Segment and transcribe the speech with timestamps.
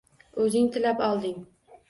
[0.45, 1.37] O'zing tilab olding.